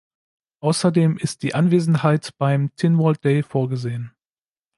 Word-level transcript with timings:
Außerdem 0.61 1.15
ist 1.17 1.43
die 1.43 1.53
Anwesenheit 1.53 2.35
beim 2.39 2.75
Tynwald 2.75 3.23
Day 3.23 3.43
vorgesehen. 3.43 4.11